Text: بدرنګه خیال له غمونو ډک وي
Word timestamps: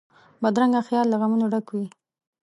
بدرنګه 0.41 0.81
خیال 0.87 1.07
له 1.09 1.15
غمونو 1.21 1.45
ډک 1.51 1.67
وي 1.71 1.87